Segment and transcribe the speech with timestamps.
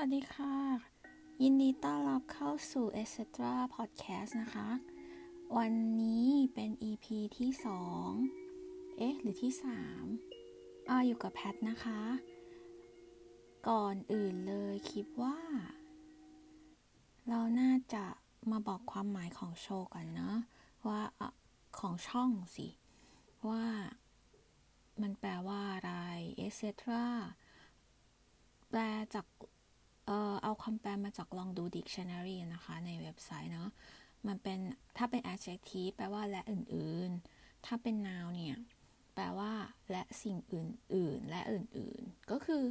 [0.00, 0.56] วัสดีค่ะ
[1.42, 3.20] ยินดีต้อนรับเข้าสู่ etc
[3.74, 4.68] podcast นะคะ
[5.56, 7.06] วันนี้เป็น EP
[7.38, 7.50] ที่
[8.24, 9.52] 2 เอ๊ะ หรือที่
[10.20, 12.00] 3อ่าอยู่กับแพทนะคะ
[13.68, 15.38] ก่อนอื่นเลยคิดว่า
[17.28, 18.04] เราน่าจะ
[18.50, 20.38] มาบอกความหมายของโชว์กันเนาะ
[20.88, 21.22] ว่าอ
[21.78, 22.68] ของช่องสิ
[23.48, 23.64] ว่า
[25.02, 25.92] มันแปลว่าอะไร
[26.40, 26.62] etc
[28.70, 28.80] แปล
[29.14, 29.26] จาก
[30.06, 33.70] เอ่อเอาคำแปลมาจากลองดู dictionary นะคะ ในเว็บไซต์เนาะ
[34.26, 34.58] มันเป็น
[34.96, 38.60] ถ้าเป็น adjective แปลว่าและอื่นๆ ถ้าเป็น noun เนี่ย
[39.14, 39.52] แปลว่า
[39.90, 42.62] และสิ่งอื่นๆ และอื่นๆ ก็คือ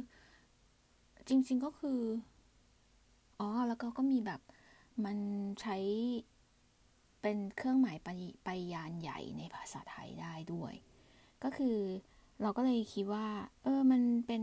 [1.28, 2.00] จริงๆก็คือ
[3.40, 4.40] อ๋อ แล้วก็ก็มีแบบ
[5.04, 5.18] มัน
[5.60, 5.76] ใช้
[7.22, 8.08] เป็นเครื่องหมายไป
[8.44, 10.74] ไปยานใหญ่ในภาษาไทยได้ด้วย
[11.42, 11.76] ก็คือ
[12.42, 13.26] เราก็เลยคิดว่า
[13.62, 14.42] เออ มันเป็น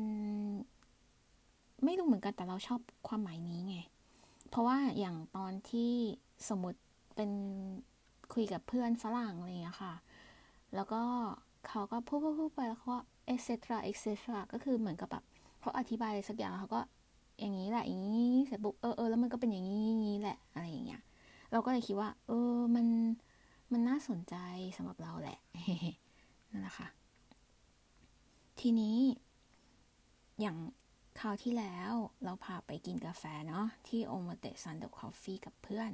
[1.93, 3.77] ไม่รู้เหมือนกันแต่เราชอบความหมายนี้ไง
[4.49, 5.91] เพราะว่าอย่างตอนที่
[6.49, 6.79] สมมติ
[7.15, 7.31] เป็น
[8.33, 9.93] คุยกับเพื่อนฝรั่งอะไรอย่างเงี้ยค่ะ
[10.75, 11.01] แล้วก็
[11.67, 13.51] เขาก็พูดพูดพูดไปแล้วเขาก็ etc
[13.87, 14.07] etc
[14.53, 15.23] ก็คือเหมือนกับแบบ
[15.59, 16.81] เขาอธิบายอะไรสักอย่างเขาก็
[17.39, 21.01] อย่างนี้แหละอย่างนี้เสร็จปุ๊บเออเออแล้วมันก็เป็นอย่างนี้นี้แหละอะไรอย่างเงี้ย
[21.51, 22.87] เราก็เลยคิดว่า เออมัน
[23.71, 24.35] มันน่าสนใจ
[24.77, 25.37] สำหรับเราแหละ
[26.51, 26.87] นั่นแหละค่ะ
[28.59, 28.97] ทีนี้
[30.41, 30.57] อย่าง
[31.19, 35.91] คราวที่แล้วเราพาไปกินกาแฟเนาะที่โอมเตซันเดอร์คอฟฟี่กับเพื่อน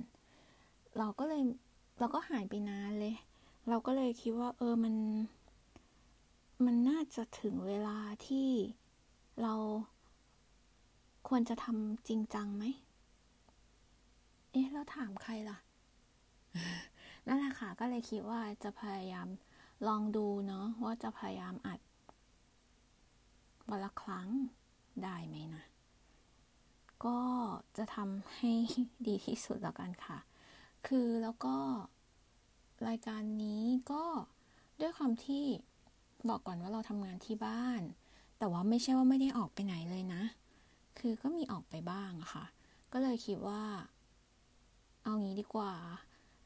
[0.98, 1.44] เราก็เลย
[2.00, 3.16] เราก็หายไปนานเลย
[3.70, 4.96] เราก็เลยคิดว่า เออมัน
[6.66, 7.98] มันน่าจะถึงเวลา
[8.28, 8.50] ที่
[9.42, 9.54] เรา
[11.28, 12.64] ควรจะทำจริงจังไหม
[14.52, 15.58] เอ๊ะแล้วถามใครล่ะ
[17.28, 19.28] นั่นแหละค่ะ ก็เลยคิดว่าจะพยายาม
[19.88, 21.80] ลองดูเนาะว่าจะพยายามอัด
[23.70, 24.30] วันละครั้ง
[25.06, 25.64] ได้ไหมนะ
[27.06, 27.20] ก็
[27.78, 28.52] จะทำให้
[29.08, 30.18] ดีที่สุดแล้วกันค่ะ
[30.88, 31.56] คือแล้วก็
[32.88, 34.04] รายการนี้ก็
[34.82, 35.44] ด้วยความที่
[36.30, 37.82] บอกก่อนว่าเราทำงานที่บ้าน
[38.38, 40.24] แต่ว่าไม่ใช่ว่าไม่ได้ออกไปไหนเลยนะ
[41.00, 42.46] คือก็มีออกไปบ้างค่ะ
[42.92, 43.64] ก็เลยคิดว่า
[45.04, 45.74] เอางี้ดีกว่า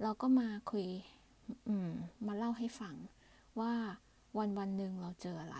[0.02, 0.88] เราก็มาคุย
[1.68, 1.90] อืม
[2.28, 2.96] มาเล่าให้ฟัง
[3.60, 3.74] ว่า
[4.38, 5.58] วันวันหนึ่งเราเจออะไร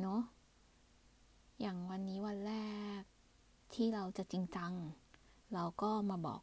[0.00, 0.20] เนาะ
[1.60, 2.54] อย่างวันนี้วันแร
[3.00, 3.02] ก
[3.74, 4.72] ที่เราจะจริงจัง
[5.54, 6.42] เราก็มาบอก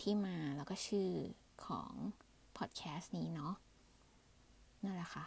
[0.00, 1.10] ที่มาแล้วก็ชื่อ
[1.64, 1.92] ของ
[2.56, 3.54] พอดแคสต์นี้เนาะ
[4.84, 5.24] นั่นแหละค่ะ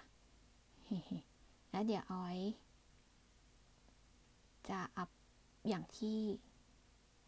[1.71, 2.35] แล้วเดี๋ยวเอาไว้
[4.69, 5.09] จะอัพ
[5.67, 6.17] อย่างที่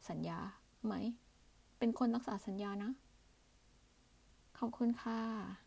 [0.09, 0.39] สัญญา
[0.85, 0.94] ไหม
[1.78, 2.91] เป็นคนรักษาสัญญานะ
[4.57, 5.65] ขอบคุณค่ะ